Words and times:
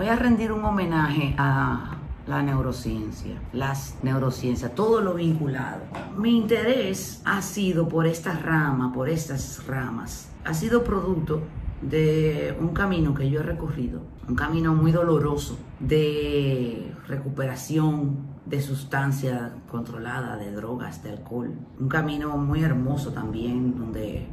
Voy 0.00 0.08
a 0.08 0.16
rendir 0.16 0.50
un 0.50 0.64
homenaje 0.64 1.34
a 1.36 1.98
la 2.26 2.42
neurociencia, 2.42 3.34
las 3.52 3.98
neurociencias, 4.02 4.74
todo 4.74 5.02
lo 5.02 5.12
vinculado. 5.12 5.82
Mi 6.16 6.38
interés 6.38 7.20
ha 7.26 7.42
sido 7.42 7.86
por 7.86 8.06
esta 8.06 8.32
rama, 8.32 8.94
por 8.94 9.10
estas 9.10 9.66
ramas. 9.66 10.32
Ha 10.46 10.54
sido 10.54 10.84
producto 10.84 11.42
de 11.82 12.56
un 12.58 12.70
camino 12.70 13.12
que 13.12 13.28
yo 13.28 13.40
he 13.40 13.42
recorrido, 13.42 14.00
un 14.26 14.36
camino 14.36 14.74
muy 14.74 14.90
doloroso 14.90 15.58
de 15.80 16.94
recuperación 17.06 18.26
de 18.46 18.62
sustancia 18.62 19.52
controlada, 19.70 20.38
de 20.38 20.50
drogas, 20.50 21.02
de 21.02 21.10
alcohol. 21.10 21.52
Un 21.78 21.88
camino 21.90 22.38
muy 22.38 22.62
hermoso 22.62 23.12
también, 23.12 23.78
donde 23.78 24.28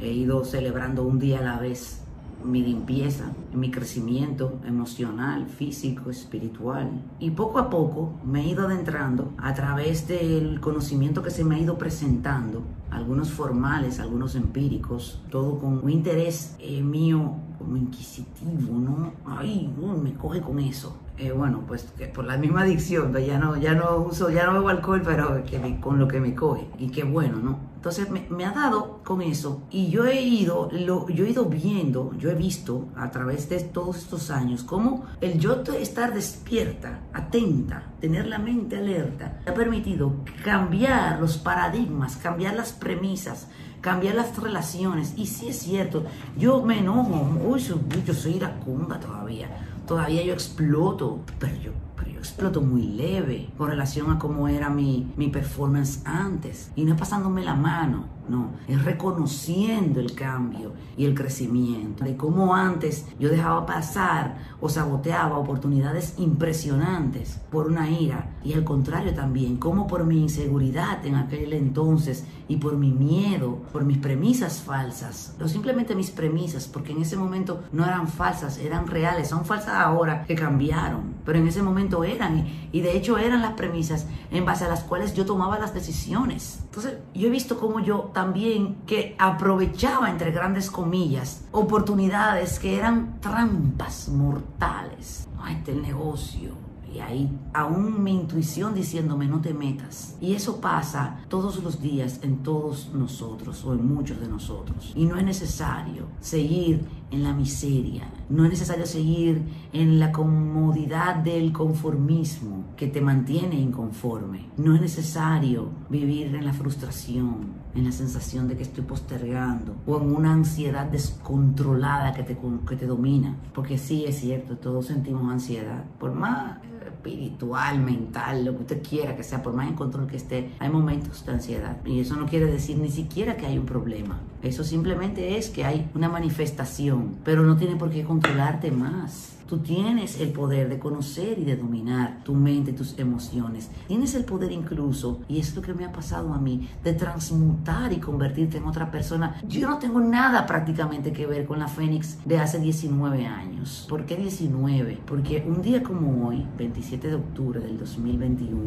he 0.00 0.10
ido 0.10 0.44
celebrando 0.44 1.04
un 1.04 1.20
día 1.20 1.38
a 1.38 1.42
la 1.42 1.60
vez 1.60 2.02
mi 2.44 2.62
limpieza, 2.62 3.32
mi 3.52 3.70
crecimiento 3.70 4.58
emocional, 4.66 5.46
físico, 5.46 6.10
espiritual. 6.10 6.90
Y 7.18 7.30
poco 7.30 7.58
a 7.58 7.70
poco 7.70 8.14
me 8.24 8.42
he 8.42 8.48
ido 8.48 8.66
adentrando 8.66 9.32
a 9.38 9.54
través 9.54 10.08
del 10.08 10.60
conocimiento 10.60 11.22
que 11.22 11.30
se 11.30 11.44
me 11.44 11.56
ha 11.56 11.58
ido 11.58 11.78
presentando, 11.78 12.62
algunos 12.90 13.30
formales, 13.30 14.00
algunos 14.00 14.34
empíricos, 14.34 15.22
todo 15.30 15.58
con 15.58 15.78
un 15.84 15.90
interés 15.90 16.56
eh, 16.58 16.82
mío 16.82 17.34
como 17.58 17.76
inquisitivo, 17.76 18.78
¿no? 18.78 19.12
Ay, 19.26 19.72
me 20.02 20.14
coge 20.14 20.40
con 20.40 20.58
eso. 20.58 20.96
Eh, 21.18 21.32
bueno, 21.32 21.64
pues 21.66 21.92
por 22.14 22.24
la 22.24 22.36
misma 22.36 22.62
adicción, 22.62 23.12
ya 23.12 23.38
no, 23.38 23.56
ya 23.56 23.74
no 23.74 23.96
uso, 23.98 24.30
ya 24.30 24.46
no 24.46 24.52
bebo 24.52 24.68
alcohol, 24.68 25.02
pero 25.04 25.44
que 25.44 25.80
con 25.80 25.98
lo 25.98 26.06
que 26.06 26.20
me 26.20 26.34
coge. 26.34 26.68
Y 26.78 26.90
qué 26.90 27.02
bueno, 27.02 27.38
¿no? 27.38 27.58
Entonces 27.88 28.28
me, 28.28 28.44
ha 28.44 28.52
dado 28.52 29.00
con 29.02 29.22
eso 29.22 29.62
y 29.70 29.88
yo 29.88 30.04
he 30.04 30.20
ido, 30.20 30.68
lo, 30.72 31.08
yo 31.08 31.24
he 31.24 31.30
ido 31.30 31.46
viendo, 31.46 32.12
yo 32.18 32.30
he 32.30 32.34
visto 32.34 32.88
a 32.96 33.10
través 33.10 33.48
de 33.48 33.60
todos 33.60 33.96
estos 33.96 34.30
años 34.30 34.62
cómo 34.62 35.06
el 35.22 35.38
yo 35.38 35.62
estar 35.62 36.12
despierta, 36.12 37.00
atenta, 37.14 37.94
tener 37.98 38.26
la 38.26 38.38
mente 38.38 38.76
alerta, 38.76 39.40
ha 39.46 39.54
permitido 39.54 40.12
cambiar 40.44 41.18
los 41.18 41.38
paradigmas, 41.38 42.16
cambiar 42.16 42.56
las 42.56 42.72
premisas, 42.72 43.48
cambiar 43.80 44.16
las 44.16 44.36
relaciones. 44.36 45.14
Y 45.16 45.24
sí 45.24 45.48
es 45.48 45.58
cierto, 45.60 46.04
yo 46.36 46.62
me 46.62 46.80
enojo, 46.80 47.26
uy, 47.42 47.62
yo 48.04 48.12
soy 48.12 48.34
iracunda 48.34 49.00
todavía 49.00 49.48
todavía 49.88 50.22
yo 50.22 50.34
exploto, 50.34 51.20
pero 51.40 51.56
yo, 51.56 51.72
pero 51.98 52.12
yo 52.12 52.18
exploto 52.18 52.60
muy 52.60 52.82
leve 52.82 53.48
con 53.56 53.68
relación 53.68 54.10
a 54.10 54.18
cómo 54.18 54.48
era 54.48 54.70
mi, 54.70 55.12
mi 55.16 55.28
performance 55.28 56.02
antes. 56.04 56.70
Y 56.76 56.84
no 56.84 56.96
pasándome 56.96 57.42
la 57.42 57.54
mano, 57.54 58.04
no, 58.28 58.50
es 58.66 58.84
reconociendo 58.84 60.00
el 60.00 60.14
cambio 60.14 60.72
y 60.96 61.04
el 61.04 61.14
crecimiento. 61.14 62.04
De 62.04 62.16
cómo 62.16 62.54
antes 62.54 63.06
yo 63.18 63.28
dejaba 63.28 63.66
pasar 63.66 64.38
o 64.60 64.68
saboteaba 64.68 65.38
oportunidades 65.38 66.14
impresionantes 66.18 67.40
por 67.50 67.66
una 67.66 67.90
ira. 67.90 68.36
Y 68.44 68.52
al 68.52 68.64
contrario 68.64 69.14
también, 69.14 69.56
como 69.56 69.86
por 69.86 70.04
mi 70.04 70.20
inseguridad 70.20 71.04
en 71.04 71.16
aquel 71.16 71.52
entonces 71.52 72.24
y 72.48 72.56
por 72.56 72.76
mi 72.76 72.90
miedo, 72.90 73.58
por 73.72 73.84
mis 73.84 73.98
premisas 73.98 74.60
falsas, 74.62 75.36
o 75.42 75.46
simplemente 75.46 75.94
mis 75.94 76.10
premisas, 76.10 76.66
porque 76.66 76.92
en 76.92 77.02
ese 77.02 77.16
momento 77.16 77.62
no 77.72 77.84
eran 77.84 78.08
falsas, 78.08 78.58
eran 78.58 78.86
reales, 78.86 79.28
son 79.28 79.44
falsas 79.44 79.74
ahora 79.74 80.24
que 80.24 80.34
cambiaron, 80.34 81.14
pero 81.24 81.38
en 81.38 81.46
ese 81.46 81.62
momento 81.62 82.04
eran, 82.04 82.46
y 82.72 82.80
de 82.80 82.96
hecho 82.96 83.18
eran 83.18 83.42
las 83.42 83.52
premisas 83.52 84.06
en 84.30 84.46
base 84.46 84.64
a 84.64 84.68
las 84.68 84.82
cuales 84.82 85.14
yo 85.14 85.26
tomaba 85.26 85.58
las 85.58 85.74
decisiones. 85.74 86.60
Entonces, 86.64 86.94
yo 87.14 87.26
he 87.28 87.30
visto 87.30 87.58
cómo 87.58 87.80
yo 87.80 88.10
también 88.18 88.78
que 88.84 89.14
aprovechaba, 89.16 90.10
entre 90.10 90.32
grandes 90.32 90.72
comillas, 90.72 91.44
oportunidades 91.52 92.58
que 92.58 92.76
eran 92.76 93.20
trampas 93.20 94.08
mortales. 94.08 95.28
Ay, 95.40 95.54
este 95.54 95.70
el 95.70 95.82
negocio, 95.82 96.50
y 96.92 96.98
ahí 96.98 97.38
aún 97.54 98.02
mi 98.02 98.12
intuición 98.12 98.74
diciéndome 98.74 99.28
no 99.28 99.40
te 99.40 99.54
metas. 99.54 100.16
Y 100.20 100.34
eso 100.34 100.60
pasa 100.60 101.20
todos 101.28 101.62
los 101.62 101.80
días 101.80 102.18
en 102.22 102.42
todos 102.42 102.90
nosotros 102.92 103.64
o 103.64 103.72
en 103.72 103.86
muchos 103.86 104.18
de 104.18 104.26
nosotros. 104.26 104.92
Y 104.96 105.04
no 105.04 105.16
es 105.16 105.22
necesario 105.24 106.06
seguir 106.20 106.84
en 107.10 107.22
la 107.22 107.32
miseria, 107.32 108.08
no 108.28 108.44
es 108.44 108.50
necesario 108.50 108.86
seguir 108.86 109.42
en 109.72 109.98
la 109.98 110.12
comodidad 110.12 111.16
del 111.16 111.52
conformismo 111.52 112.64
que 112.76 112.86
te 112.86 113.00
mantiene 113.00 113.56
inconforme. 113.56 114.46
No 114.56 114.74
es 114.74 114.80
necesario 114.80 115.70
vivir 115.88 116.34
en 116.34 116.44
la 116.44 116.52
frustración, 116.52 117.54
en 117.74 117.84
la 117.84 117.92
sensación 117.92 118.48
de 118.48 118.56
que 118.56 118.62
estoy 118.62 118.84
postergando 118.84 119.76
o 119.86 119.98
en 119.98 120.14
una 120.14 120.32
ansiedad 120.32 120.86
descontrolada 120.86 122.12
que 122.12 122.22
te, 122.22 122.38
que 122.68 122.76
te 122.76 122.86
domina. 122.86 123.36
Porque 123.54 123.78
sí 123.78 124.04
es 124.06 124.20
cierto, 124.20 124.56
todos 124.56 124.86
sentimos 124.86 125.30
ansiedad. 125.32 125.84
Por 125.98 126.14
más 126.14 126.58
espiritual, 126.98 127.80
mental, 127.80 128.44
lo 128.44 128.52
que 128.52 128.62
usted 128.62 128.82
quiera 128.82 129.16
que 129.16 129.22
sea, 129.22 129.42
por 129.42 129.54
más 129.54 129.68
en 129.68 129.74
control 129.74 130.06
que 130.06 130.16
esté, 130.16 130.50
hay 130.58 130.68
momentos 130.68 131.24
de 131.24 131.32
ansiedad. 131.32 131.76
Y 131.84 132.00
eso 132.00 132.16
no 132.16 132.26
quiere 132.26 132.46
decir 132.46 132.78
ni 132.78 132.90
siquiera 132.90 133.36
que 133.36 133.46
hay 133.46 133.58
un 133.58 133.66
problema. 133.66 134.18
Eso 134.42 134.62
simplemente 134.62 135.36
es 135.36 135.48
que 135.48 135.64
hay 135.64 135.90
una 135.94 136.08
manifestación, 136.08 137.16
pero 137.24 137.42
no 137.42 137.56
tiene 137.56 137.74
por 137.74 137.90
qué 137.90 138.04
controlarte 138.04 138.70
más. 138.70 139.34
Tú 139.48 139.58
tienes 139.58 140.20
el 140.20 140.28
poder 140.28 140.68
de 140.68 140.78
conocer 140.78 141.38
y 141.38 141.44
de 141.44 141.56
dominar 141.56 142.22
tu 142.22 142.34
mente, 142.34 142.72
tus 142.72 142.98
emociones. 142.98 143.70
Tienes 143.88 144.14
el 144.14 144.24
poder 144.24 144.52
incluso, 144.52 145.22
y 145.26 145.40
es 145.40 145.56
lo 145.56 145.62
que 145.62 145.72
me 145.72 145.86
ha 145.86 145.90
pasado 145.90 146.34
a 146.34 146.38
mí, 146.38 146.68
de 146.84 146.92
transmutar 146.92 147.92
y 147.92 147.96
convertirte 147.96 148.58
en 148.58 148.66
otra 148.66 148.90
persona. 148.90 149.40
Yo 149.48 149.68
no 149.68 149.78
tengo 149.78 150.00
nada 150.00 150.46
prácticamente 150.46 151.12
que 151.12 151.26
ver 151.26 151.46
con 151.46 151.58
la 151.58 151.66
Fénix 151.66 152.18
de 152.26 152.38
hace 152.38 152.60
19 152.60 153.26
años. 153.26 153.86
¿Por 153.88 154.04
qué 154.04 154.16
19? 154.16 155.00
Porque 155.06 155.44
un 155.48 155.62
día 155.62 155.82
como 155.82 156.28
hoy, 156.28 156.46
27 156.58 157.08
de 157.08 157.14
octubre 157.14 157.58
del 157.58 157.78
2021, 157.78 158.60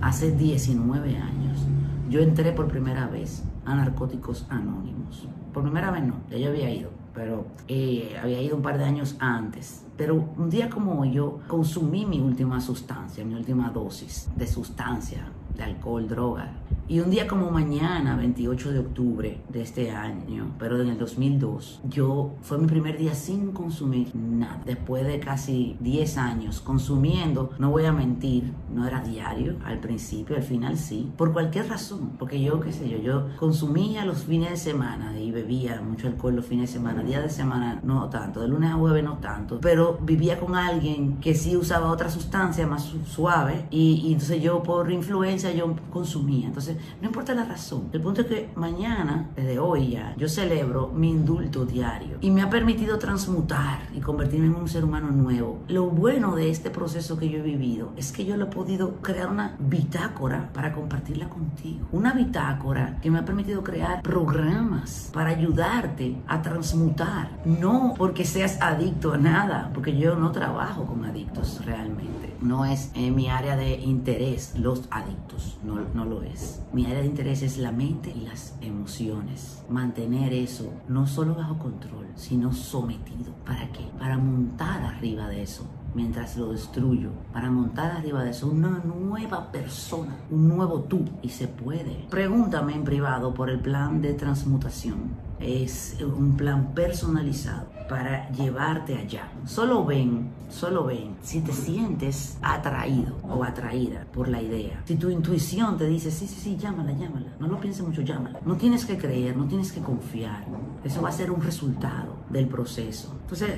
hace 0.00 0.32
19 0.32 1.16
años, 1.16 1.60
yo 2.08 2.20
entré 2.20 2.52
por 2.52 2.68
primera 2.68 3.06
vez 3.06 3.44
a 3.64 3.74
Narcóticos 3.74 4.46
Anónimos. 4.48 5.28
Por 5.52 5.62
primera 5.62 5.90
vez 5.90 6.04
no, 6.04 6.14
ya 6.30 6.38
yo 6.38 6.50
había 6.50 6.70
ido, 6.70 6.90
pero 7.14 7.46
eh, 7.68 8.16
había 8.22 8.40
ido 8.40 8.56
un 8.56 8.62
par 8.62 8.78
de 8.78 8.84
años 8.84 9.16
antes. 9.18 9.84
Pero 9.96 10.14
un 10.36 10.48
día 10.48 10.70
como 10.70 11.04
yo 11.04 11.40
consumí 11.48 12.06
mi 12.06 12.20
última 12.20 12.60
sustancia, 12.60 13.24
mi 13.24 13.34
última 13.34 13.70
dosis 13.70 14.30
de 14.36 14.46
sustancia, 14.46 15.30
de 15.60 15.64
alcohol, 15.64 16.08
droga. 16.08 16.50
Y 16.88 16.98
un 16.98 17.08
día 17.08 17.28
como 17.28 17.52
mañana, 17.52 18.16
28 18.16 18.72
de 18.72 18.78
octubre 18.80 19.40
de 19.48 19.62
este 19.62 19.92
año, 19.92 20.50
pero 20.58 20.80
en 20.80 20.88
el 20.88 20.98
2002, 20.98 21.82
yo 21.88 22.32
fue 22.42 22.58
mi 22.58 22.66
primer 22.66 22.98
día 22.98 23.14
sin 23.14 23.52
consumir 23.52 24.10
nada. 24.16 24.60
Después 24.66 25.06
de 25.06 25.20
casi 25.20 25.76
10 25.78 26.18
años 26.18 26.60
consumiendo, 26.60 27.50
no 27.60 27.70
voy 27.70 27.84
a 27.84 27.92
mentir, 27.92 28.52
no 28.74 28.88
era 28.88 29.00
diario 29.02 29.54
al 29.64 29.78
principio, 29.78 30.34
al 30.34 30.42
final 30.42 30.76
sí, 30.76 31.12
por 31.16 31.32
cualquier 31.32 31.68
razón, 31.68 32.16
porque 32.18 32.40
yo, 32.42 32.58
qué 32.58 32.72
sé 32.72 32.88
yo, 32.88 32.98
yo 32.98 33.28
consumía 33.36 34.04
los 34.04 34.24
fines 34.24 34.50
de 34.50 34.56
semana 34.56 35.16
y 35.16 35.30
bebía 35.30 35.80
mucho 35.80 36.08
alcohol 36.08 36.34
los 36.34 36.46
fines 36.46 36.70
de 36.70 36.78
semana, 36.78 37.04
día 37.04 37.20
de 37.20 37.30
semana 37.30 37.78
no 37.84 38.08
tanto, 38.08 38.40
de 38.40 38.48
lunes 38.48 38.72
a 38.72 38.74
jueves 38.74 39.04
no 39.04 39.18
tanto, 39.18 39.60
pero 39.60 39.96
vivía 40.02 40.40
con 40.40 40.56
alguien 40.56 41.18
que 41.18 41.36
sí 41.36 41.56
usaba 41.56 41.92
otra 41.92 42.10
sustancia 42.10 42.66
más 42.66 42.92
suave 43.06 43.66
y, 43.70 44.02
y 44.04 44.12
entonces 44.12 44.42
yo 44.42 44.60
por 44.64 44.90
influencia 44.90 45.49
yo 45.52 45.74
consumía. 45.90 46.46
Entonces, 46.46 46.76
no 47.00 47.08
importa 47.08 47.34
la 47.34 47.44
razón. 47.44 47.88
El 47.92 48.00
punto 48.00 48.22
es 48.22 48.26
que 48.26 48.50
mañana, 48.54 49.30
desde 49.36 49.58
hoy 49.58 49.90
ya, 49.90 50.14
yo 50.16 50.28
celebro 50.28 50.88
mi 50.88 51.10
indulto 51.10 51.64
diario 51.64 52.18
y 52.20 52.30
me 52.30 52.42
ha 52.42 52.50
permitido 52.50 52.98
transmutar 52.98 53.80
y 53.94 54.00
convertirme 54.00 54.46
en 54.46 54.54
un 54.54 54.68
ser 54.68 54.84
humano 54.84 55.10
nuevo. 55.10 55.60
Lo 55.68 55.86
bueno 55.86 56.34
de 56.34 56.50
este 56.50 56.70
proceso 56.70 57.18
que 57.18 57.28
yo 57.28 57.38
he 57.38 57.42
vivido 57.42 57.92
es 57.96 58.12
que 58.12 58.24
yo 58.24 58.36
lo 58.36 58.46
he 58.46 58.48
podido 58.48 58.96
crear 58.96 59.30
una 59.30 59.56
bitácora 59.58 60.50
para 60.52 60.72
compartirla 60.72 61.28
contigo. 61.28 61.86
Una 61.92 62.12
bitácora 62.12 62.98
que 63.00 63.10
me 63.10 63.18
ha 63.18 63.24
permitido 63.24 63.62
crear 63.62 64.02
programas 64.02 65.10
para 65.12 65.30
ayudarte 65.30 66.16
a 66.26 66.42
transmutar. 66.42 67.30
No 67.44 67.94
porque 67.96 68.24
seas 68.24 68.60
adicto 68.60 69.12
a 69.12 69.18
nada, 69.18 69.70
porque 69.74 69.96
yo 69.96 70.16
no 70.16 70.32
trabajo 70.32 70.84
con 70.84 71.04
adictos 71.04 71.64
realmente. 71.64 72.34
No 72.40 72.64
es 72.64 72.90
en 72.94 73.14
mi 73.14 73.28
área 73.28 73.56
de 73.56 73.74
interés 73.74 74.54
los 74.58 74.88
adictos, 74.90 75.29
no, 75.62 75.80
no 75.94 76.04
lo 76.04 76.22
es. 76.22 76.62
Mi 76.72 76.86
área 76.86 77.00
de 77.00 77.06
interés 77.06 77.42
es 77.42 77.58
la 77.58 77.72
mente 77.72 78.10
y 78.10 78.20
las 78.20 78.56
emociones. 78.60 79.64
Mantener 79.68 80.32
eso 80.32 80.72
no 80.88 81.06
solo 81.06 81.34
bajo 81.34 81.58
control, 81.58 82.06
sino 82.14 82.52
sometido. 82.52 83.32
¿Para 83.44 83.70
qué? 83.72 83.84
Para 83.98 84.18
montar 84.18 84.82
arriba 84.82 85.28
de 85.28 85.42
eso 85.42 85.66
mientras 85.94 86.36
lo 86.36 86.52
destruyo, 86.52 87.10
para 87.32 87.50
montar 87.50 87.90
arriba 87.92 88.22
de 88.22 88.30
eso 88.30 88.48
una 88.48 88.80
nueva 88.84 89.50
persona, 89.50 90.16
un 90.30 90.48
nuevo 90.48 90.80
tú. 90.82 91.04
Y 91.22 91.28
se 91.28 91.48
puede. 91.48 92.06
Pregúntame 92.10 92.74
en 92.74 92.84
privado 92.84 93.34
por 93.34 93.50
el 93.50 93.60
plan 93.60 94.00
de 94.00 94.14
transmutación. 94.14 95.29
Es 95.40 95.96
un 96.00 96.36
plan 96.36 96.74
personalizado 96.74 97.68
para 97.88 98.30
llevarte 98.30 98.94
allá. 98.94 99.32
Solo 99.46 99.84
ven, 99.84 100.30
solo 100.48 100.84
ven 100.84 101.16
si 101.22 101.40
te 101.40 101.52
sientes 101.52 102.38
atraído 102.42 103.16
o 103.22 103.42
atraída 103.42 104.06
por 104.12 104.28
la 104.28 104.40
idea. 104.40 104.82
Si 104.84 104.96
tu 104.96 105.10
intuición 105.10 105.76
te 105.76 105.86
dice, 105.86 106.10
sí, 106.10 106.26
sí, 106.26 106.38
sí, 106.40 106.56
llámala, 106.56 106.92
llámala. 106.92 107.32
No 107.40 107.48
lo 107.48 107.58
pienses 107.58 107.84
mucho, 107.86 108.02
llámala. 108.02 108.38
No 108.44 108.56
tienes 108.56 108.84
que 108.84 108.98
creer, 108.98 109.36
no 109.36 109.46
tienes 109.46 109.72
que 109.72 109.80
confiar. 109.80 110.44
Eso 110.84 111.02
va 111.02 111.08
a 111.08 111.12
ser 111.12 111.30
un 111.30 111.42
resultado 111.42 112.16
del 112.28 112.46
proceso. 112.46 113.12
Entonces, 113.22 113.50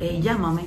eh, 0.00 0.20
llámame 0.20 0.62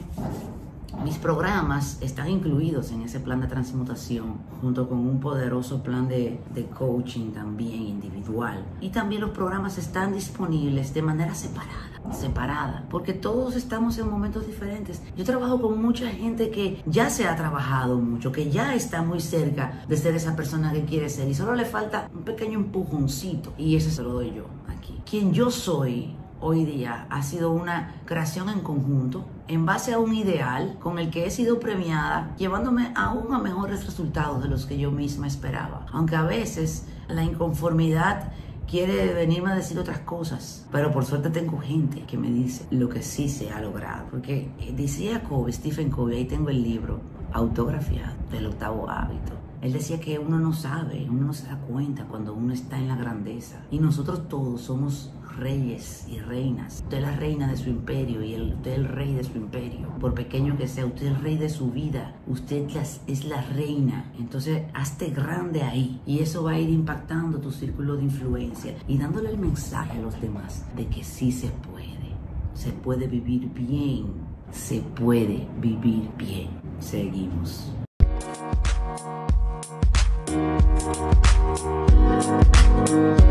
Mis 1.04 1.18
programas 1.18 1.98
están 2.02 2.30
incluidos 2.30 2.92
en 2.92 3.02
ese 3.02 3.20
plan 3.20 3.42
de 3.42 3.48
transmutación, 3.48 4.38
junto 4.62 4.88
con 4.88 5.00
un 5.00 5.20
poderoso 5.20 5.82
plan 5.82 6.08
de, 6.08 6.40
de 6.54 6.66
coaching 6.66 7.32
también 7.32 7.82
individual. 7.84 8.64
Y 8.82 8.90
también 8.90 9.22
los 9.22 9.32
programas 9.32 9.78
están 9.78 10.14
disponibles 10.14 10.94
de 10.94 11.02
manera 11.02 11.34
separada 11.34 11.92
separada, 12.12 12.86
porque 12.90 13.14
todos 13.14 13.56
estamos 13.56 13.98
en 13.98 14.10
momentos 14.10 14.48
diferentes. 14.48 15.02
Yo 15.16 15.24
trabajo 15.24 15.62
con 15.62 15.82
mucha 15.82 16.10
gente 16.10 16.50
que 16.50 16.82
ya 16.86 17.10
se 17.10 17.28
ha 17.28 17.36
trabajado 17.36 17.98
mucho, 17.98 18.32
que 18.32 18.50
ya 18.50 18.76
está 18.76 19.02
muy 19.02 19.22
cerca 19.22 19.84
de 19.88 19.98
ser 19.98 20.16
esa 20.16 20.36
persona 20.36 20.74
que 20.74 20.84
quiere 20.84 21.10
ser 21.10 21.28
y 21.30 21.36
solo 21.36 21.56
le 21.56 21.66
falta 21.66 22.10
un 22.14 22.24
pequeño 22.24 22.60
empujoncito 22.60 23.54
y 23.58 23.76
ese 23.76 23.92
se 23.92 24.02
lo 24.02 24.14
doy 24.14 24.34
yo 24.36 24.46
aquí. 24.68 25.00
Quien 25.10 25.32
yo 25.34 25.52
soy 25.52 26.16
hoy 26.42 26.66
día 26.66 27.06
ha 27.10 27.24
sido 27.24 27.52
una 27.52 28.02
creación 28.06 28.50
en 28.50 28.60
conjunto 28.60 29.26
en 29.48 29.66
base 29.66 29.94
a 29.94 30.00
un 30.00 30.14
ideal 30.14 30.78
con 30.80 30.98
el 31.00 31.10
que 31.10 31.26
he 31.26 31.32
sido 31.32 31.60
premiada, 31.60 32.36
llevándome 32.38 32.92
aún 32.96 33.34
a 33.34 33.40
mejores 33.40 33.86
resultados 33.86 34.42
de 34.42 34.50
los 34.50 34.66
que 34.66 34.78
yo 34.78 34.92
misma 34.92 35.28
esperaba. 35.28 35.86
Aunque 35.92 36.16
a 36.16 36.24
veces 36.24 36.86
la 37.08 37.24
inconformidad 37.24 38.32
quiere 38.68 39.14
venirme 39.14 39.52
a 39.52 39.56
decir 39.56 39.78
otras 39.78 40.00
cosas, 40.00 40.66
pero 40.72 40.92
por 40.92 41.06
suerte 41.06 41.30
tengo 41.30 41.60
gente 41.60 42.04
que 42.04 42.18
me 42.18 42.32
dice 42.32 42.66
lo 42.72 42.88
que 42.88 43.04
sí 43.04 43.28
se 43.28 43.52
ha 43.52 43.60
logrado. 43.60 44.06
Porque 44.10 44.50
eh, 44.60 44.74
decía 44.76 45.24
Covey, 45.24 45.54
Stephen 45.54 45.90
Covey, 45.90 46.20
ahí 46.20 46.26
tengo 46.26 46.50
el 46.50 46.64
libro 46.64 47.02
autografiado 47.34 48.16
del 48.32 48.48
octavo 48.48 48.90
hábito. 48.90 49.41
Él 49.62 49.74
decía 49.74 50.00
que 50.00 50.18
uno 50.18 50.40
no 50.40 50.54
sabe, 50.54 51.08
uno 51.10 51.28
no 51.28 51.34
se 51.34 51.48
da 51.48 51.60
cuenta 51.60 52.06
cuando 52.06 52.34
uno 52.34 52.52
está 52.52 52.80
en 52.80 52.88
la 52.88 52.96
grandeza. 52.96 53.64
Y 53.70 53.80
nosotros 53.80 54.28
todos 54.28 54.62
somos 54.62 55.12
reyes 55.38 56.06
y 56.10 56.20
reinas. 56.20 56.82
Usted 56.84 56.98
es 56.98 57.04
la 57.04 57.16
reina 57.16 57.48
de 57.48 57.58
su 57.58 57.70
imperio 57.70 58.24
y 58.24 58.34
el, 58.34 58.54
usted 58.54 58.72
es 58.72 58.78
el 58.78 58.88
rey 58.88 59.14
de 59.14 59.24
su 59.24 59.38
imperio. 59.38 59.88
Por 60.00 60.14
pequeño 60.14 60.58
que 60.58 60.68
sea, 60.68 60.86
usted 60.86 61.08
es 61.08 61.12
el 61.12 61.22
rey 61.22 61.38
de 61.38 61.50
su 61.50 61.72
vida. 61.72 62.16
Usted 62.28 62.68
es 63.08 63.26
la 63.26 63.42
reina. 63.42 64.12
Entonces, 64.18 64.64
hazte 64.74 65.10
grande 65.10 65.64
ahí. 65.64 66.02
Y 66.06 66.20
eso 66.20 66.44
va 66.44 66.52
a 66.52 66.60
ir 66.60 66.70
impactando 66.70 67.40
tu 67.40 67.52
círculo 67.52 67.98
de 67.98 68.04
influencia 68.04 68.76
y 68.88 68.98
dándole 68.98 69.30
el 69.30 69.38
mensaje 69.38 69.98
a 69.98 70.02
los 70.02 70.20
demás 70.20 70.66
de 70.76 70.88
que 70.88 71.04
sí 71.04 71.32
se 71.32 71.50
puede. 71.50 71.92
Se 72.54 72.72
puede 72.72 73.08
vivir 73.08 73.48
bien. 73.54 74.32
Se 74.52 74.82
puede 74.82 75.48
vivir 75.60 76.10
bien. 76.18 76.50
Seguimos. 76.80 77.72
Thank 80.84 81.92
you. 83.22 83.31